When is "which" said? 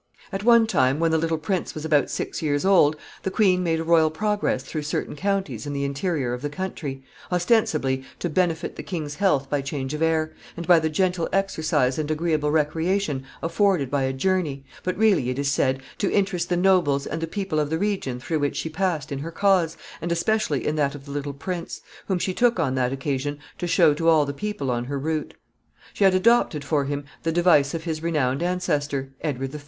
18.39-18.55